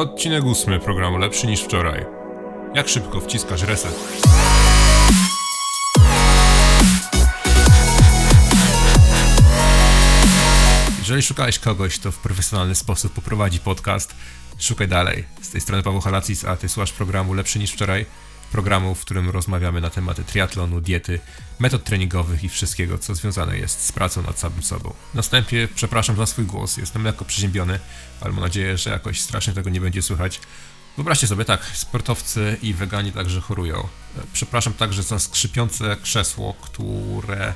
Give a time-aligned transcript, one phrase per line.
[0.00, 2.06] Odcinek ósmy programu Lepszy niż wczoraj.
[2.74, 3.94] Jak szybko wciskasz reset?
[10.98, 14.14] Jeżeli szukałeś kogoś, kto w profesjonalny sposób poprowadzi podcast,
[14.58, 15.24] szukaj dalej.
[15.42, 18.06] Z tej strony Paweł Halacis, a ty słuchasz programu Lepszy niż wczoraj.
[18.52, 21.20] Programu, w którym rozmawiamy na tematy triatlonu, diety,
[21.58, 24.94] metod treningowych i wszystkiego, co związane jest z pracą nad samym sobą.
[25.14, 27.78] Na wstępie przepraszam za swój głos, jestem lekko przeziębiony,
[28.20, 30.40] ale mam nadzieję, że jakoś strasznie tego nie będzie słychać.
[30.96, 33.88] Wyobraźcie sobie, tak, sportowcy i weganie także chorują.
[34.32, 37.54] Przepraszam także za skrzypiące krzesło, które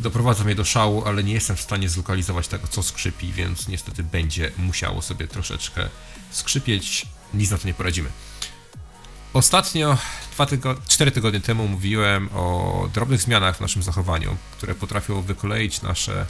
[0.00, 4.02] doprowadza mnie do szału, ale nie jestem w stanie zlokalizować tego, co skrzypi, więc niestety
[4.02, 5.88] będzie musiało sobie troszeczkę
[6.30, 7.06] skrzypieć.
[7.34, 8.10] Nic na to nie poradzimy.
[9.34, 9.98] Ostatnio,
[10.32, 15.82] dwa tygo 4 tygodnie temu, mówiłem o drobnych zmianach w naszym zachowaniu, które potrafią wykoleić
[15.82, 16.26] nasze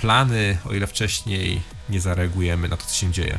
[0.00, 3.38] plany, o ile wcześniej nie zareagujemy na to, co się dzieje.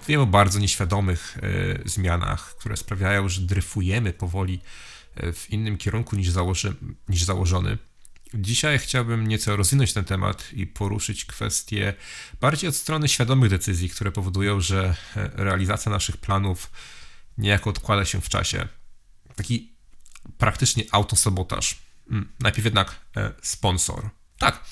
[0.00, 4.60] Mówiłem o bardzo nieświadomych y, zmianach, które sprawiają, że dryfujemy powoli
[5.16, 6.74] e, w innym kierunku niż, założy,
[7.08, 7.78] niż założony.
[8.34, 11.94] Dzisiaj chciałbym nieco rozwinąć ten temat i poruszyć kwestie
[12.40, 16.70] bardziej od strony świadomych decyzji, które powodują, że e, realizacja naszych planów
[17.40, 18.68] niejako odkłada się w czasie.
[19.36, 19.72] Taki
[20.38, 21.78] praktycznie autosabotaż.
[22.08, 24.10] Hmm, najpierw jednak e, sponsor.
[24.38, 24.64] Tak,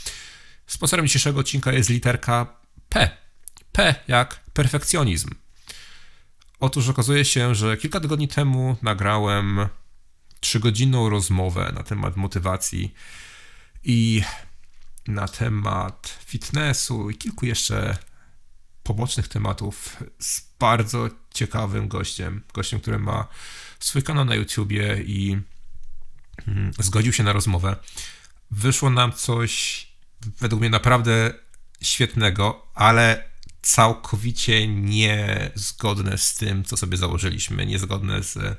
[0.66, 2.47] sponsorem dzisiejszego odcinka jest literka
[2.88, 3.10] P.
[3.72, 5.30] P jak perfekcjonizm.
[6.60, 9.69] Otóż okazuje się, że kilka tygodni temu nagrałem
[10.41, 12.94] trzygodzinną rozmowę na temat motywacji
[13.84, 14.22] i
[15.06, 17.98] na temat fitnessu i kilku jeszcze
[18.89, 22.42] pobocznych tematów z bardzo ciekawym gościem.
[22.55, 23.28] Gościem, który ma
[23.81, 25.39] swój kanał na YouTubie i
[26.47, 27.77] mm, zgodził się na rozmowę.
[28.50, 29.86] Wyszło nam coś
[30.41, 31.34] według mnie naprawdę
[31.83, 33.25] świetnego, ale
[33.62, 38.59] całkowicie niezgodne z tym, co sobie założyliśmy, niezgodne z,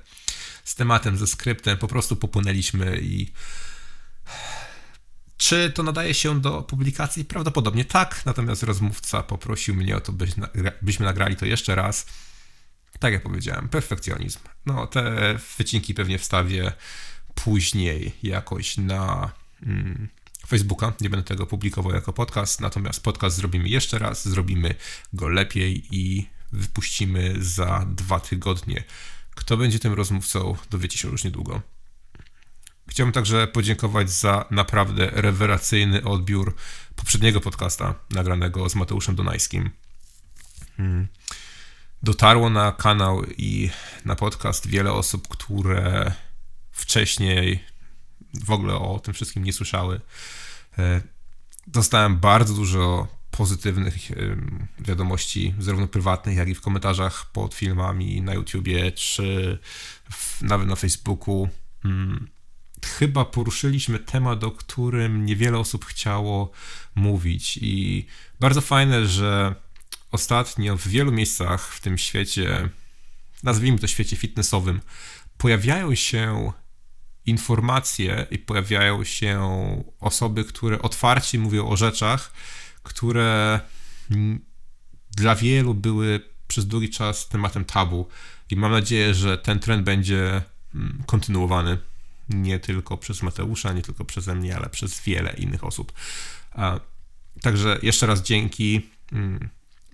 [0.64, 1.78] z tematem, ze skryptem.
[1.78, 3.32] Po prostu popłynęliśmy i
[5.40, 7.26] czy to nadaje się do publikacji?
[7.26, 10.14] Prawdopodobnie tak, natomiast rozmówca poprosił mnie o to,
[10.82, 12.06] byśmy nagrali to jeszcze raz.
[13.00, 14.40] Tak jak powiedziałem, perfekcjonizm.
[14.66, 16.72] No, te wycinki pewnie wstawię
[17.36, 19.32] później jakoś na
[19.64, 20.08] mm,
[20.48, 20.94] Facebooka.
[21.02, 24.76] Nie będę tego publikował jako podcast, natomiast podcast zrobimy jeszcze raz, zrobimy
[25.14, 28.84] go lepiej i wypuścimy za dwa tygodnie.
[29.36, 31.62] Kto będzie tym rozmówcą, dowiecie się już niedługo.
[32.90, 36.56] Chciałbym także podziękować za naprawdę rewelacyjny odbiór
[36.96, 39.70] poprzedniego podcasta nagranego z Mateuszem Donajskim.
[40.78, 41.08] Hmm.
[42.04, 43.70] Dotarło na kanał i
[44.06, 46.12] na podcast wiele osób, które
[46.72, 47.64] wcześniej
[48.44, 50.02] w ogóle o tym wszystkim nie słyszały.
[50.78, 51.02] E,
[51.68, 53.96] dostałem bardzo dużo pozytywnych
[54.80, 59.60] wiadomości, zarówno prywatnych, jak i w komentarzach pod filmami na YouTubie, czy
[60.42, 61.50] nawet na Facebooku.
[61.84, 62.39] Hmm
[62.86, 66.52] chyba poruszyliśmy temat, o którym niewiele osób chciało
[66.96, 67.60] mówić.
[67.62, 68.06] I
[68.40, 69.56] bardzo fajne, że
[70.12, 72.70] ostatnio w wielu miejscach w tym świecie,
[73.44, 74.82] nazwijmy to świecie fitnessowym,
[75.38, 76.52] pojawiają się
[77.26, 79.42] informacje i pojawiają się
[80.00, 82.34] osoby, które otwarcie mówią o rzeczach,
[82.84, 83.60] które
[85.18, 88.08] dla wielu były przez długi czas tematem tabu.
[88.50, 90.42] I mam nadzieję, że ten trend będzie
[90.76, 91.78] mm, kontynuowany
[92.30, 95.94] nie tylko przez Mateusza, nie tylko przeze mnie, ale przez wiele innych osób.
[97.42, 98.90] Także jeszcze raz dzięki.
[99.12, 99.50] Mm,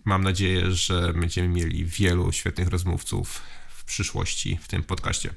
[0.06, 5.34] mam nadzieję, że będziemy mieli wielu świetnych rozmówców w przyszłości w tym podcaście.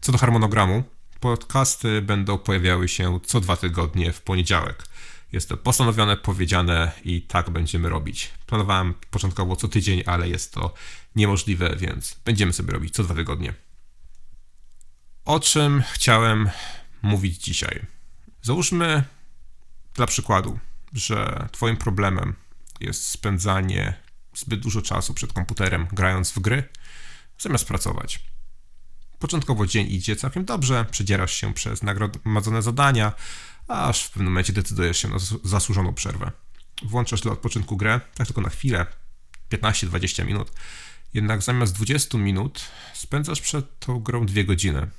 [0.00, 0.84] Co do harmonogramu,
[1.20, 4.84] podcasty będą pojawiały się co dwa tygodnie w poniedziałek.
[5.32, 8.30] Jest to postanowione, powiedziane i tak będziemy robić.
[8.46, 10.74] Planowałem początkowo co tydzień, ale jest to
[11.16, 13.54] niemożliwe, więc będziemy sobie robić co dwa tygodnie.
[15.24, 16.50] O czym chciałem
[17.02, 17.86] mówić dzisiaj?
[18.42, 19.04] Załóżmy
[19.94, 20.58] dla przykładu,
[20.92, 22.34] że Twoim problemem
[22.80, 23.94] jest spędzanie
[24.34, 26.68] zbyt dużo czasu przed komputerem grając w gry,
[27.38, 28.20] zamiast pracować.
[29.18, 33.12] Początkowo dzień idzie całkiem dobrze, przedzierasz się przez nagromadzone zadania,
[33.68, 36.30] aż w pewnym momencie decydujesz się na zasłużoną przerwę.
[36.82, 38.86] Włączasz dla odpoczynku grę, tak tylko na chwilę,
[39.50, 40.52] 15-20 minut,
[41.14, 42.64] jednak zamiast 20 minut
[42.94, 44.90] spędzasz przed tą grą 2 godziny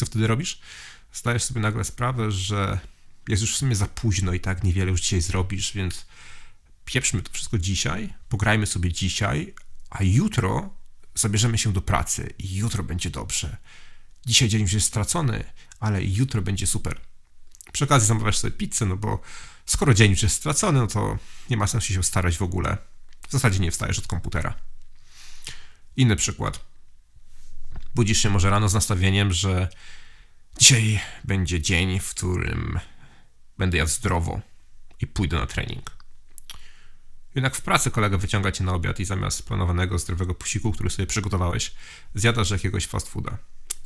[0.00, 0.60] co wtedy robisz?
[1.12, 2.78] Zdajesz sobie nagle sprawę, że
[3.28, 6.06] jest już w sumie za późno i tak niewiele już dzisiaj zrobisz, więc
[6.84, 9.54] pieprzmy to wszystko dzisiaj, pograjmy sobie dzisiaj,
[9.90, 10.74] a jutro
[11.14, 13.56] zabierzemy się do pracy i jutro będzie dobrze.
[14.26, 15.44] Dzisiaj dzień już jest stracony,
[15.80, 17.00] ale jutro będzie super.
[17.72, 19.20] Przy okazji zamawiasz sobie pizzę, no bo
[19.66, 21.18] skoro dzień już jest stracony, no to
[21.50, 22.76] nie ma sensu się starać w ogóle.
[23.28, 24.54] W zasadzie nie wstajesz od komputera.
[25.96, 26.69] Inny przykład.
[27.94, 29.68] Budzisz się może rano z nastawieniem, że
[30.58, 32.80] dzisiaj będzie dzień, w którym
[33.58, 34.40] będę jadł zdrowo
[35.00, 36.00] i pójdę na trening.
[37.34, 41.06] Jednak w pracy kolega wyciąga cię na obiad i zamiast planowanego zdrowego posiłku, który sobie
[41.06, 41.72] przygotowałeś,
[42.14, 43.38] zjadasz jakiegoś fast fooda.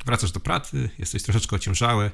[0.05, 2.11] Wracasz do pracy, jesteś troszeczkę ociężały,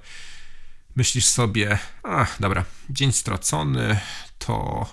[0.96, 4.00] myślisz sobie, a dobra, dzień stracony,
[4.40, 4.86] to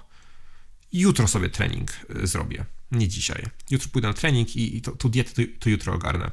[0.92, 1.90] jutro sobie trening
[2.22, 3.44] y, zrobię, nie dzisiaj.
[3.70, 6.30] Jutro pójdę na trening i, i to, to dietę to, to, jutro ogarnę.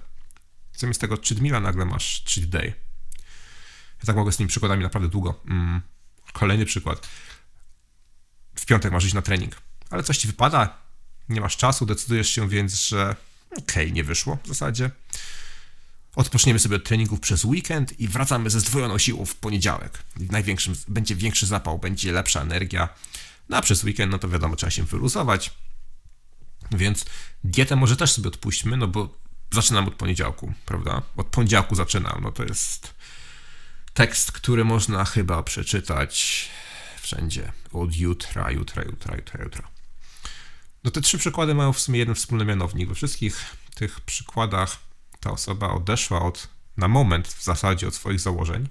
[0.78, 2.74] Zamiast tego cheat meala nagle masz cheat day.
[4.00, 5.42] Ja tak mogę z tymi przykładami naprawdę długo.
[5.48, 5.82] Mm.
[6.34, 7.08] Kolejny przykład.
[8.56, 10.78] W piątek masz iść na trening, ale coś ci wypada,
[11.30, 13.16] nie masz czasu, decydujesz się więc, że
[13.52, 14.92] okej, okay, nie wyszło w zasadzie.
[16.16, 20.04] Odpoczniemy sobie od treningów przez weekend i wracamy ze zdwojoną siłą w poniedziałek.
[20.18, 22.90] Największym, będzie większy zapał, będzie lepsza energia.
[23.50, 25.54] No a przez weekend, no to wiadomo, trzeba się wyluzować.
[26.72, 27.06] Więc
[27.44, 29.18] dietę może też sobie odpuśćmy, no bo
[29.56, 31.02] zaczynam od poniedziałku, prawda?
[31.18, 32.94] Od poniedziałku zaczynam, no to jest
[33.94, 36.48] tekst, który można chyba przeczytać
[37.02, 37.52] wszędzie.
[37.74, 39.68] Od jutra, jutra, jutra, jutra, jutra.
[40.84, 42.90] No te trzy przykłady mają w sumie jeden wspólny mianownik.
[42.90, 44.78] We wszystkich tych przykładach
[45.20, 46.48] ta osoba odeszła od,
[46.78, 48.68] na moment w zasadzie od swoich założeń,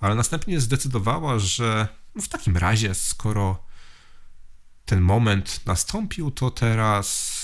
[0.00, 3.64] ale następnie zdecydowała, że no w takim razie, skoro
[4.84, 7.34] ten moment nastąpił, to teraz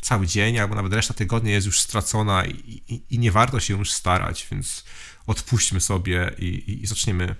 [0.00, 3.78] cały dzień albo nawet reszta tygodnia jest już stracona i, i, i nie warto się
[3.78, 4.84] już starać, więc
[5.26, 7.34] odpuśćmy sobie i, i zaczniemy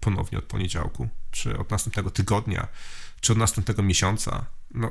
[0.00, 2.68] ponownie od poniedziałku, czy od następnego tygodnia,
[3.20, 4.46] czy od następnego miesiąca.
[4.70, 4.90] No,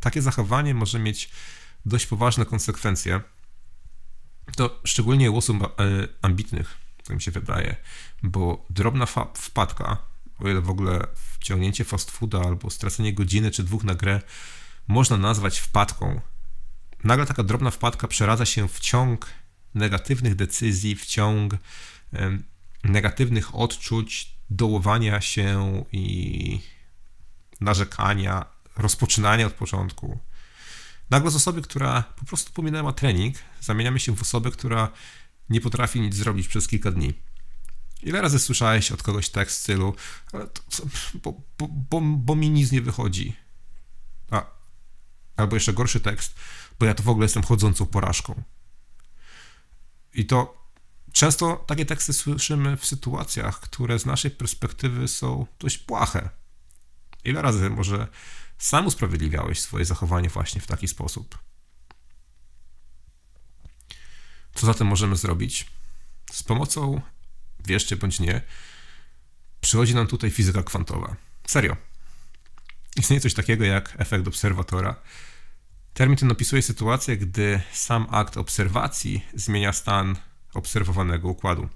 [0.00, 1.30] takie zachowanie może mieć
[1.86, 3.20] dość poważne konsekwencje.
[4.56, 5.68] To szczególnie u osób e,
[6.22, 7.76] ambitnych, tak mi się wydaje,
[8.22, 9.96] bo drobna wpadka,
[10.38, 11.06] o ile w ogóle
[11.38, 14.20] wciągnięcie fast fooda albo stracenie godziny czy dwóch na grę
[14.88, 16.20] można nazwać wpadką.
[17.04, 19.26] Nagle taka drobna wpadka przeradza się w ciąg
[19.74, 21.54] negatywnych decyzji, w ciąg
[22.84, 26.60] negatywnych odczuć, dołowania się i
[27.60, 28.46] narzekania,
[28.76, 30.18] rozpoczynania od początku.
[31.10, 34.88] Nagle z osoby, która po prostu pominęła trening, zamieniamy się w osobę, która
[35.48, 37.14] nie potrafi nic zrobić przez kilka dni.
[38.02, 39.94] Ile razy słyszałeś od kogoś tekst w stylu,
[41.14, 43.36] bo, bo, bo, bo mi nic nie wychodzi.
[44.30, 44.46] A,
[45.42, 46.34] albo jeszcze gorszy tekst,
[46.78, 48.42] bo ja to w ogóle jestem chodzącą porażką.
[50.14, 50.62] I to
[51.12, 56.28] często takie teksty słyszymy w sytuacjach, które z naszej perspektywy są dość płache.
[57.24, 58.08] Ile razy może
[58.58, 61.38] sam usprawiedliwiałeś swoje zachowanie właśnie w taki sposób?
[64.54, 65.66] Co zatem możemy zrobić?
[66.32, 67.00] Z pomocą,
[67.66, 68.40] wierzcie bądź nie,
[69.60, 71.16] przychodzi nam tutaj fizyka kwantowa.
[71.46, 71.76] Serio.
[72.96, 74.96] Istnieje coś takiego jak efekt obserwatora.
[75.94, 80.16] Termin ten opisuje sytuację, gdy sam akt obserwacji zmienia stan
[80.54, 81.68] obserwowanego układu.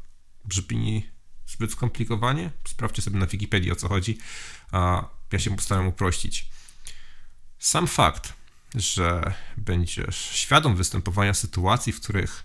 [0.45, 1.11] Brzmi
[1.47, 2.51] zbyt skomplikowanie?
[2.69, 4.19] Sprawdźcie sobie na Wikipedii o co chodzi,
[4.73, 6.49] a ja się postaram uprościć.
[7.59, 8.33] Sam fakt,
[8.75, 12.45] że będziesz świadom występowania sytuacji, w których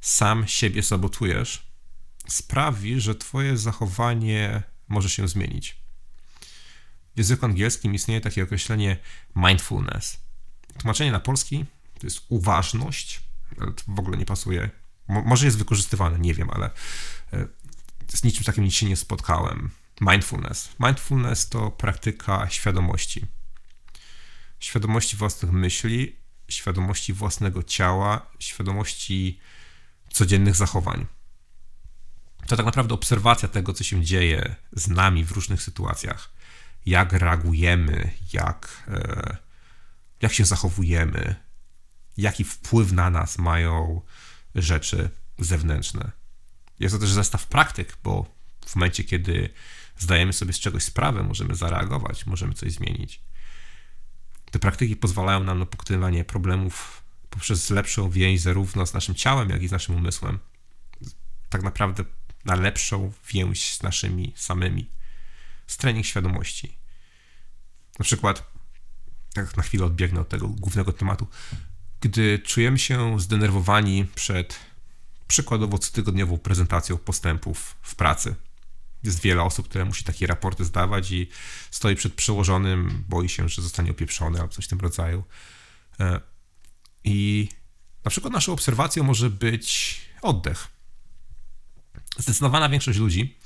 [0.00, 1.66] sam siebie sabotujesz,
[2.28, 5.76] sprawi, że Twoje zachowanie może się zmienić.
[7.14, 8.96] W języku angielskim istnieje takie określenie
[9.36, 10.25] mindfulness.
[10.78, 11.64] Tłumaczenie na polski
[11.98, 13.20] to jest uważność,
[13.60, 14.70] ale to w ogóle nie pasuje.
[15.08, 16.70] Mo może jest wykorzystywane, nie wiem, ale
[17.32, 17.46] e,
[18.08, 19.70] z niczym takim nic się nie spotkałem.
[20.00, 20.68] Mindfulness.
[20.80, 23.26] Mindfulness to praktyka świadomości.
[24.60, 26.16] Świadomości własnych myśli,
[26.48, 29.40] świadomości własnego ciała, świadomości
[30.10, 31.06] codziennych zachowań.
[32.46, 36.36] To tak naprawdę obserwacja tego, co się dzieje z nami w różnych sytuacjach
[36.86, 39.36] jak reagujemy, jak, e,
[40.22, 41.34] jak się zachowujemy,
[42.16, 44.02] jaki wpływ na nas mają
[44.54, 46.10] rzeczy zewnętrzne.
[46.80, 48.26] Jest to też zestaw praktyk, bo
[48.66, 49.48] w momencie, kiedy
[49.98, 53.20] zdajemy sobie z czegoś sprawę, możemy zareagować, możemy coś zmienić.
[54.50, 59.62] Te praktyki pozwalają nam na pokonywanie problemów poprzez lepszą więź zarówno z naszym ciałem, jak
[59.62, 60.38] i z naszym umysłem.
[61.48, 62.04] Tak naprawdę
[62.44, 64.90] na lepszą więź z naszymi samymi
[65.66, 66.78] z trening świadomości.
[67.98, 68.55] Na przykład,
[69.44, 71.26] tak na chwilę odbiegnę od tego głównego tematu,
[72.00, 74.58] gdy czujemy się zdenerwowani przed
[75.28, 78.34] przykładowo cotygodniową prezentacją postępów w pracy.
[79.02, 81.28] Jest wiele osób, które musi takie raporty zdawać i
[81.70, 85.24] stoi przed przełożonym, boi się, że zostanie opieprzony albo coś w tym rodzaju.
[86.00, 86.20] E,
[87.04, 87.48] I
[88.04, 90.68] na przykład naszą obserwacją może być oddech.
[92.18, 93.38] Zdecydowana większość ludzi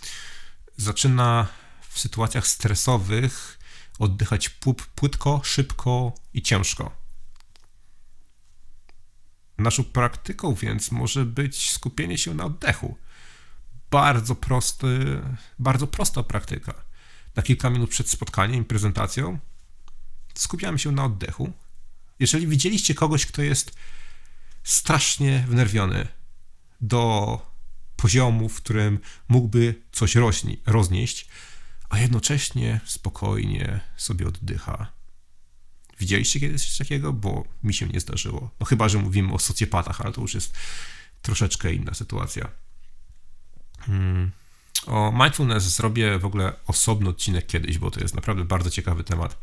[0.77, 1.47] zaczyna
[1.89, 3.60] w sytuacjach stresowych
[4.01, 4.49] oddychać
[4.95, 6.97] płytko, szybko i ciężko.
[9.59, 12.97] Naszą praktyką więc może być skupienie się na oddechu.
[13.91, 15.21] Bardzo prosty,
[15.59, 16.75] bardzo prosta praktyka.
[17.37, 19.39] Na kilka minut przed spotkaniem i prezentacją
[20.35, 21.53] skupiamy się na oddechu.
[22.19, 23.75] Jeżeli widzieliście kogoś, kto jest
[24.63, 26.09] strasznie wnerwiony
[26.81, 27.39] do
[27.97, 31.29] poziomu, w którym mógłby coś rośnie, roznieść,
[31.91, 34.93] a jednocześnie spokojnie sobie oddycha.
[35.99, 37.13] Widzieliście kiedyś coś takiego?
[37.13, 38.51] Bo mi się nie zdarzyło.
[38.61, 40.55] No chyba, że mówimy o socjopatach, ale to już jest
[41.23, 42.49] troszeczkę inna sytuacja.
[43.81, 44.31] Hmm.
[44.87, 49.39] O mindfulness zrobię w ogóle osobny odcinek kiedyś, bo to jest naprawdę bardzo ciekawy temat.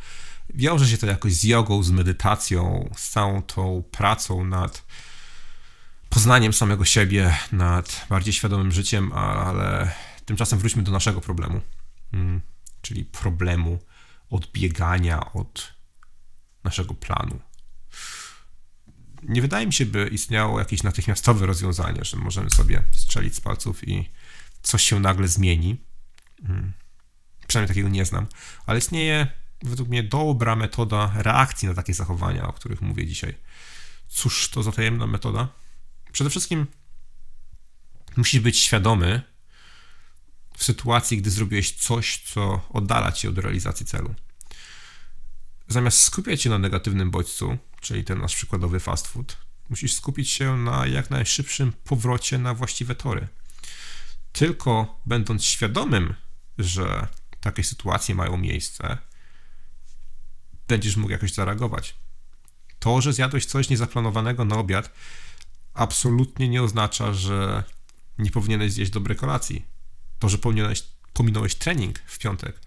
[0.54, 4.84] Wiąże się to jakoś z jogą, z medytacją, z całą tą pracą nad
[6.10, 9.92] poznaniem samego siebie, nad bardziej świadomym życiem, ale
[10.26, 11.62] tymczasem wróćmy do naszego problemu.
[12.82, 13.80] Czyli problemu
[14.30, 15.74] odbiegania od
[16.64, 17.40] naszego planu.
[19.24, 23.88] Nie wydaje mi się, by istniało jakieś natychmiastowe rozwiązanie, że możemy sobie strzelić z palców
[23.88, 24.10] i
[24.62, 25.78] coś się nagle zmieni.
[26.48, 26.74] Hmm.
[27.48, 28.28] Przynajmniej takiego nie znam,
[28.66, 29.28] ale istnieje
[29.64, 33.34] według mnie dobra metoda reakcji na takie zachowania, o których mówię dzisiaj.
[34.08, 35.48] Cóż to za tajemna metoda?
[36.12, 36.68] Przede wszystkim
[38.18, 39.22] musisz być świadomy
[40.58, 44.16] w sytuacji, gdy zrobiłeś coś, co oddala cię od realizacji celu.
[45.68, 49.38] Zamiast skupiać się na negatywnym bodźcu, czyli ten nasz przykładowy fast food,
[49.70, 53.28] musisz skupić się na jak najszybszym powrocie na właściwe tory.
[54.32, 56.14] Tylko będąc świadomym,
[56.58, 57.08] że
[57.42, 58.98] takie sytuacje mają miejsce,
[60.68, 61.96] będziesz mógł jakoś zareagować.
[62.80, 64.92] To, że zjadłeś coś niezaplanowanego na obiad,
[65.74, 67.64] absolutnie nie oznacza, że
[68.18, 69.77] nie powinieneś zjeść dobrej kolacji.
[70.20, 70.84] To, że powinieneś,
[71.14, 72.60] pominąłeś trening w piątek,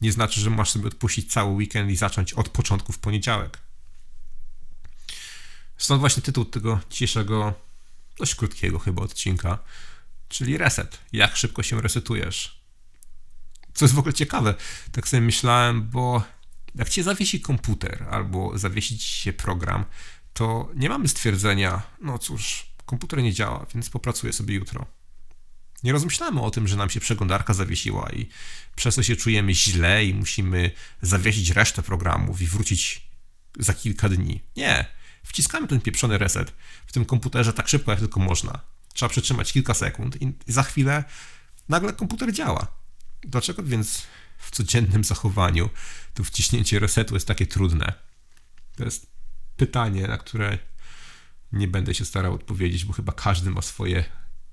[0.00, 3.58] nie znaczy, że masz sobie odpuścić cały weekend i zacząć od początku w poniedziałek.
[5.78, 7.54] Stąd właśnie tytuł tego dzisiejszego,
[8.18, 9.58] dość krótkiego chyba odcinka,
[10.28, 10.98] czyli reset.
[11.12, 12.60] Jak szybko się resetujesz.
[13.74, 14.54] Co jest w ogóle ciekawe,
[14.92, 16.22] tak sobie myślałem, bo
[16.74, 19.84] jak cię zawiesi komputer albo zawiesi ci się program,
[20.32, 24.97] to nie mamy stwierdzenia, no cóż, komputer nie działa, więc popracuję sobie jutro.
[25.82, 28.28] Nie rozmyślamy o tym, że nam się przeglądarka zawiesiła i
[28.76, 30.70] przez to się czujemy źle i musimy
[31.02, 33.08] zawiesić resztę programów i wrócić
[33.58, 34.40] za kilka dni.
[34.56, 34.86] Nie.
[35.24, 36.52] Wciskamy ten pieprzony reset
[36.86, 38.60] w tym komputerze tak szybko, jak tylko można.
[38.94, 41.04] Trzeba przytrzymać kilka sekund i za chwilę
[41.68, 42.66] nagle komputer działa.
[43.22, 44.02] Dlaczego więc
[44.38, 45.70] w codziennym zachowaniu
[46.14, 47.92] to wciśnięcie resetu jest takie trudne?
[48.76, 49.06] To jest
[49.56, 50.58] pytanie, na które
[51.52, 54.04] nie będę się starał odpowiedzieć, bo chyba każdy ma swoje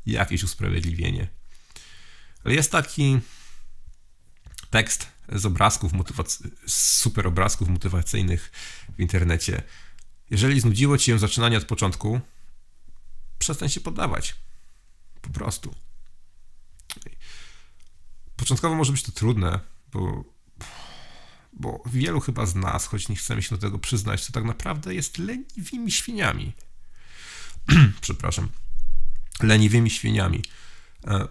[0.06, 1.28] jakieś usprawiedliwienie.
[2.44, 3.20] Ale jest taki
[4.70, 8.52] tekst z obrazków motywac- super obrazków motywacyjnych
[8.96, 9.64] w internecie.
[10.30, 12.22] Jeżeli znudziło ci się zaczynanie od początku,
[13.40, 14.36] przestań się poddawać.
[15.22, 15.76] Po prostu.
[18.36, 19.60] Początkowo może być to trudne,
[19.92, 20.24] bo,
[21.54, 24.96] bo wielu chyba z nas, choć nie chcemy się do tego przyznać, to tak naprawdę
[24.96, 26.54] jest leniwymi świniami.
[28.02, 28.50] Przepraszam
[29.44, 30.44] leniwymi świniami.
[31.08, 31.28] E,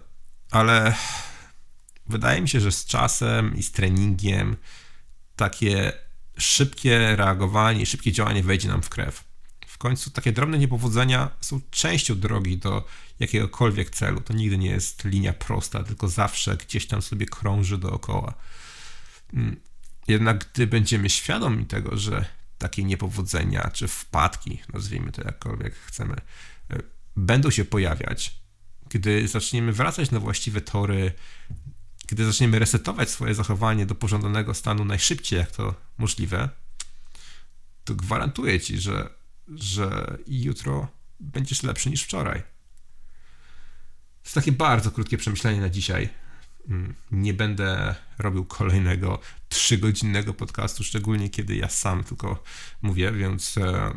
[0.51, 0.95] ale
[2.07, 4.57] wydaje mi się, że z czasem i z treningiem
[5.35, 5.93] takie
[6.37, 9.23] szybkie reagowanie szybkie działanie wejdzie nam w krew.
[9.67, 12.85] W końcu takie drobne niepowodzenia są częścią drogi do
[13.19, 14.21] jakiegokolwiek celu.
[14.21, 18.33] To nigdy nie jest linia prosta, tylko zawsze gdzieś tam sobie krąży dookoła.
[19.33, 19.59] Mm,
[20.07, 22.25] jednak gdy będziemy świadomi tego, że
[22.57, 26.15] takie niepowodzenia czy wpadki, nazwijmy to jakkolwiek chcemy,
[26.71, 26.79] e,
[27.15, 28.39] będą się pojawiać,
[28.89, 31.11] gdy zaczniemy wracać na właściwe tory,
[32.07, 36.49] gdy zaczniemy resetować swoje zachowanie do pożądanego stanu najszybciej, jak to możliwe,
[37.83, 39.09] to gwarantuję ci, że,
[39.47, 40.87] że jutro
[41.19, 42.43] będziesz lepszy niż wczoraj.
[44.23, 46.09] To takie bardzo krótkie przemyślenie na dzisiaj.
[46.69, 49.19] Mm, nie będę robił kolejnego
[49.49, 52.43] trzygodzinnego podcastu, szczególnie kiedy ja sam tylko
[52.81, 53.91] mówię, więc e,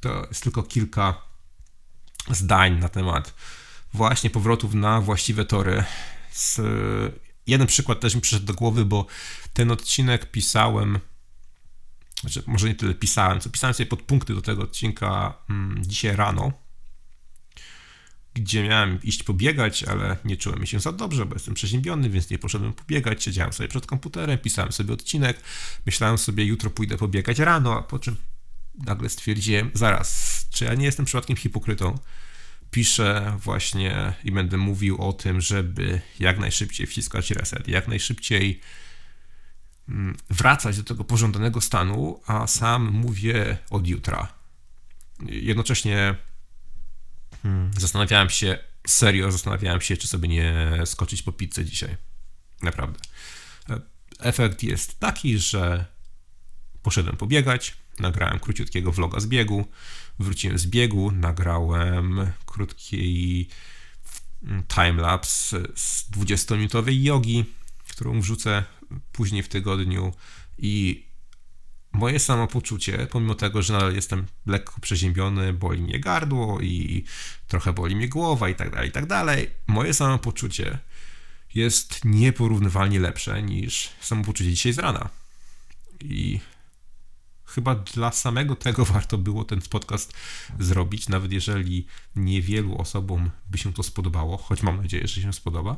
[0.00, 1.25] to jest tylko kilka
[2.30, 3.34] zdań na temat
[3.94, 5.84] właśnie powrotów na właściwe tory.
[6.32, 6.60] Z,
[7.46, 9.06] jeden przykład też mi przyszedł do głowy, bo
[9.52, 10.98] ten odcinek pisałem,
[12.20, 16.52] znaczy może nie tyle pisałem, co pisałem sobie podpunkty do tego odcinka mm, dzisiaj rano,
[18.34, 22.38] gdzie miałem iść pobiegać, ale nie czułem się za dobrze, bo jestem przeziębiony, więc nie
[22.38, 23.24] poszedłem pobiegać.
[23.24, 25.40] Siedziałem sobie przed komputerem, pisałem sobie odcinek,
[25.86, 28.16] myślałem sobie, jutro pójdę pobiegać rano, a po czym
[28.78, 31.98] nagle stwierdziłem, zaraz, czy ja nie jestem przypadkiem hipokrytą?
[32.70, 38.60] Piszę właśnie i będę mówił o tym, żeby jak najszybciej wciskać reset, jak najszybciej
[39.88, 44.32] mm, wracać do tego pożądanego stanu, a sam mówię od jutra.
[45.26, 46.16] Jednocześnie
[47.46, 51.96] Hmm, zastanawiałem się, serio zastanawiałem się, czy sobie nie skoczyć po pizzę dzisiaj.
[52.62, 52.98] Naprawdę.
[53.70, 53.80] E,
[54.20, 55.86] efekt jest taki, że
[56.82, 59.66] poszedłem pobiegać, nagrałem króciutkiego vloga z biegu,
[60.18, 63.48] wróciłem z biegu, nagrałem krótki
[64.68, 67.44] timelapse z 20-minutowej jogi,
[67.88, 68.64] którą wrzucę
[69.12, 70.12] później w tygodniu
[70.58, 71.06] i
[71.92, 77.04] moje samopoczucie, pomimo tego, że nadal jestem lekko przeziębiony, boli mnie gardło i
[77.48, 80.78] trochę boli mnie głowa i tak dalej, i tak dalej, moje samopoczucie
[81.54, 85.08] jest nieporównywalnie lepsze niż samopoczucie dzisiaj z rana.
[86.00, 86.40] I
[87.46, 90.12] chyba dla samego tego warto było ten podcast
[90.60, 91.86] zrobić, nawet jeżeli
[92.16, 95.76] niewielu osobom by się to spodobało, choć mam nadzieję, że się spodoba,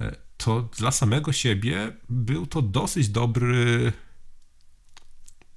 [0.00, 3.92] e, to dla samego siebie był to dosyć dobry,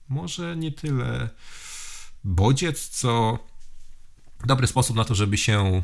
[0.09, 1.29] może nie tyle
[2.23, 3.39] bodziec, co
[4.45, 5.83] dobry sposób na to, żeby się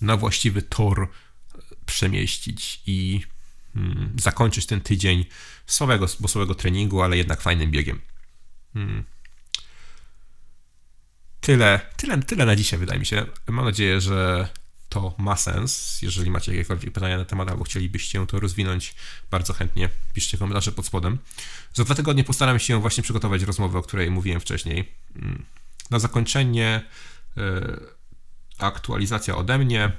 [0.00, 1.10] na właściwy tor
[1.86, 3.20] przemieścić i
[3.74, 5.24] hmm, zakończyć ten tydzień
[5.66, 8.00] słabego, słabego treningu, ale jednak fajnym biegiem.
[8.74, 9.04] Hmm.
[11.40, 13.26] Tyle, tyle, tyle na dzisiaj, wydaje mi się.
[13.48, 14.48] Mam nadzieję, że
[14.88, 16.02] to ma sens.
[16.02, 18.94] Jeżeli macie jakiekolwiek pytania na temat albo chcielibyście to rozwinąć,
[19.30, 21.18] bardzo chętnie piszcie komentarze pod spodem.
[21.72, 24.92] Za dwa tygodnie postaram się właśnie przygotować rozmowę, o której mówiłem wcześniej.
[25.14, 25.44] Hmm.
[25.90, 26.82] Na zakończenie
[27.36, 27.76] e,
[28.58, 29.92] aktualizacja ode mnie.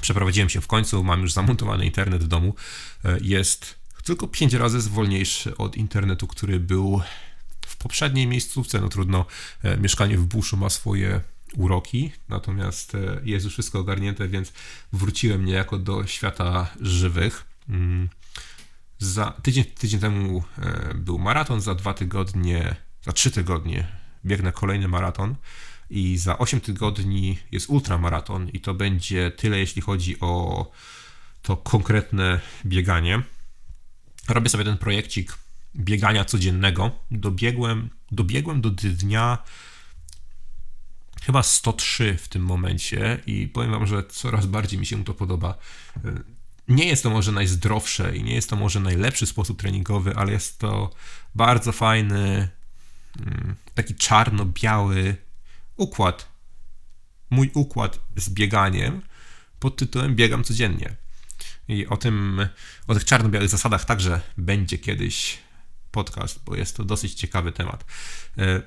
[0.00, 2.54] Przeprowadziłem się w końcu, mam już zamontowany internet w domu.
[3.04, 7.02] E, jest tylko 5 razy wolniejszy od internetu, który był
[7.66, 8.80] w poprzedniej miejscówce.
[8.80, 9.26] No trudno,
[9.62, 11.20] e, mieszkanie w buszu ma swoje
[11.56, 14.52] uroki, natomiast e, jest już wszystko ogarnięte, więc
[14.92, 17.44] wróciłem niejako do świata żywych.
[17.68, 18.08] Mm.
[18.98, 20.44] Za tydzień, tydzień temu
[20.94, 25.34] był maraton, za dwa tygodnie, za trzy tygodnie biegnę kolejny maraton
[25.90, 30.70] i za 8 tygodni jest ultramaraton i to będzie tyle, jeśli chodzi o
[31.42, 33.22] to konkretne bieganie.
[34.28, 35.38] Robię sobie ten projekcik
[35.76, 36.90] biegania codziennego.
[37.10, 39.38] Dobiegłem, dobiegłem do dnia
[41.22, 45.58] chyba 103 w tym momencie i powiem wam, że coraz bardziej mi się to podoba.
[46.68, 50.58] Nie jest to może najzdrowsze i nie jest to może najlepszy sposób treningowy, ale jest
[50.58, 50.90] to
[51.34, 52.48] bardzo fajny,
[53.74, 55.16] taki czarno-biały
[55.76, 56.28] układ,
[57.30, 59.02] mój układ z bieganiem
[59.58, 60.96] pod tytułem Biegam codziennie.
[61.68, 62.48] I o tym,
[62.86, 65.38] o tych czarno-białych zasadach także będzie kiedyś
[65.90, 67.84] podcast, bo jest to dosyć ciekawy temat.
[68.38, 68.62] E,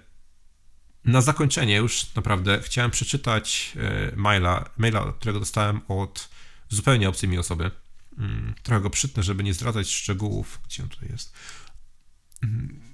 [1.05, 6.29] na zakończenie już naprawdę chciałem przeczytać e, maila, maila, którego dostałem od
[6.69, 7.71] zupełnie obcej mi osoby.
[8.17, 10.59] Mm, trochę go przytnę, żeby nie zdradzać szczegółów.
[10.65, 11.33] Gdzie on tutaj jest?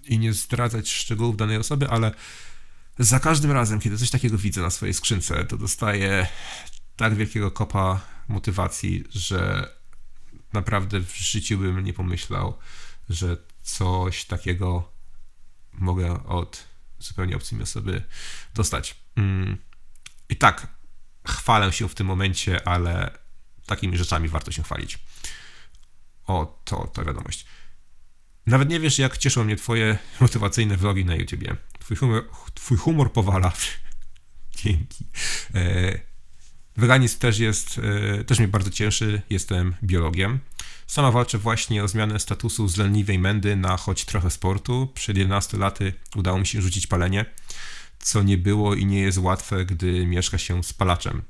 [0.05, 2.11] I nie zdradzać szczegółów danej osoby, ale
[2.99, 6.27] za każdym razem, kiedy coś takiego widzę na swojej skrzynce, to dostaję
[6.95, 9.69] tak wielkiego kopa motywacji, że
[10.53, 12.57] naprawdę w życiu bym nie pomyślał,
[13.09, 14.91] że coś takiego
[15.73, 16.63] mogę od
[16.99, 18.03] zupełnie obcej osoby
[18.53, 18.95] dostać.
[19.15, 19.57] Mm.
[20.29, 20.67] I tak,
[21.27, 23.17] chwalę się w tym momencie, ale
[23.65, 24.99] takimi rzeczami warto się chwalić.
[26.27, 27.45] O, to, to wiadomość.
[28.45, 31.55] Nawet nie wiesz, jak cieszą mnie twoje motywacyjne vlogi na YouTubie.
[31.79, 33.53] Twój humor, twój humor powala.
[34.63, 35.05] Dzięki.
[35.55, 35.99] E,
[36.77, 37.79] weganizm też jest,
[38.19, 39.21] e, też mnie bardzo cieszy.
[39.29, 40.39] Jestem biologiem.
[40.87, 44.91] Sama walczę właśnie o zmianę statusu z leniwej mędy na choć trochę sportu.
[44.93, 47.25] Przed 11 laty udało mi się rzucić palenie,
[47.99, 51.21] co nie było i nie jest łatwe, gdy mieszka się z palaczem.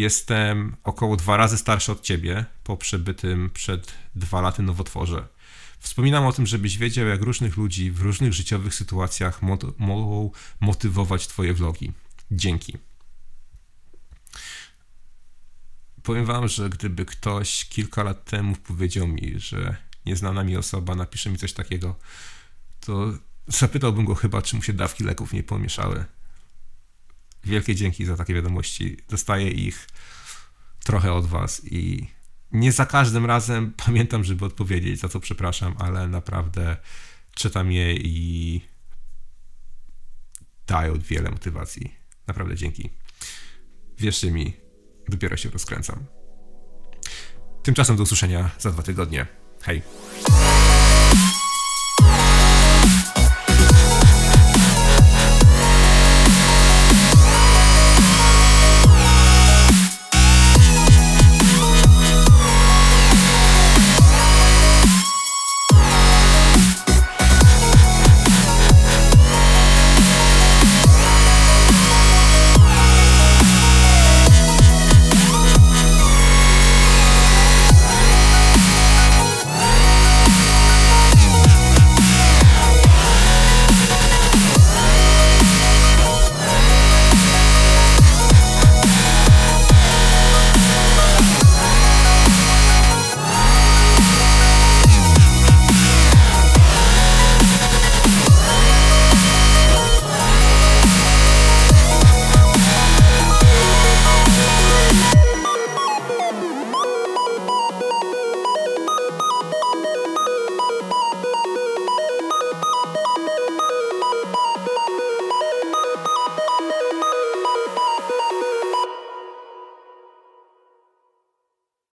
[0.00, 5.28] Jestem około dwa razy starszy od ciebie po przebytym przed dwa laty nowotworze.
[5.78, 9.42] Wspominam o tym, żebyś wiedział, jak różnych ludzi w różnych życiowych sytuacjach
[9.78, 11.92] mogą motywować Twoje vlogi.
[12.30, 12.78] Dzięki.
[16.02, 21.30] Powiem Wam, że gdyby ktoś kilka lat temu powiedział mi, że nieznana mi osoba napisze
[21.30, 21.98] mi coś takiego,
[22.80, 23.12] to
[23.46, 26.04] zapytałbym go chyba, czy mu się dawki leków nie pomieszały.
[27.44, 28.96] Wielkie dzięki za takie wiadomości.
[29.08, 29.88] Dostaję ich
[30.84, 32.06] trochę od Was i
[32.52, 36.76] nie za każdym razem pamiętam, żeby odpowiedzieć, za co przepraszam, ale naprawdę
[37.34, 38.60] czytam je i
[40.66, 41.94] dają wiele motywacji.
[42.26, 42.90] Naprawdę dzięki.
[43.98, 44.56] Wierzcie mi,
[45.08, 46.06] dopiero się rozkręcam.
[47.62, 49.26] Tymczasem do usłyszenia za dwa tygodnie.
[49.62, 49.82] Hej.